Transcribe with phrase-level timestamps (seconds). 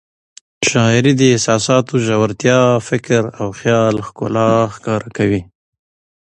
[0.69, 5.41] شاعري د احساساتو ژورتیا، فکر او خیال ښکلا ښکاره کوي.